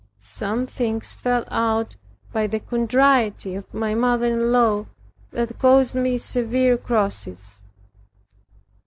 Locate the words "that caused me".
5.29-6.17